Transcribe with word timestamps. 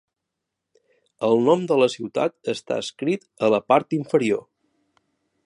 El 1.27 1.43
nom 1.49 1.67
de 1.73 1.77
la 1.81 1.89
ciutat 1.97 2.51
està 2.55 2.79
escrit 2.85 3.29
en 3.49 3.53
la 3.57 3.61
part 3.75 3.97
inferior. 4.01 4.43